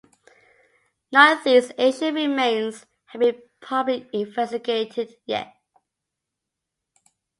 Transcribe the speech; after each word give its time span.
None 1.11 1.37
of 1.37 1.43
these 1.43 1.71
ancient 1.77 2.15
remains 2.15 2.87
have 3.05 3.21
been 3.21 3.39
properly 3.59 4.09
investigated 4.11 5.15
yet. 5.27 5.53